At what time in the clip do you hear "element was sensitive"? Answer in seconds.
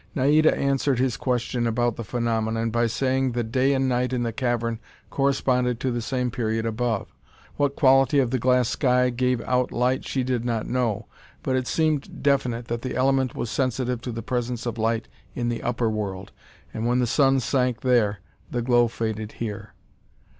12.95-14.01